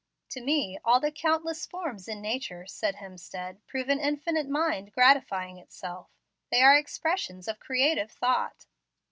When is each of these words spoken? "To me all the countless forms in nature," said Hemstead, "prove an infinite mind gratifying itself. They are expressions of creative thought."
"To 0.29 0.41
me 0.41 0.79
all 0.83 0.99
the 0.99 1.11
countless 1.11 1.67
forms 1.67 2.07
in 2.07 2.23
nature," 2.23 2.65
said 2.65 2.95
Hemstead, 2.95 3.63
"prove 3.67 3.87
an 3.87 3.99
infinite 3.99 4.49
mind 4.49 4.93
gratifying 4.93 5.59
itself. 5.59 6.09
They 6.49 6.63
are 6.63 6.75
expressions 6.75 7.47
of 7.47 7.59
creative 7.59 8.09
thought." 8.09 8.65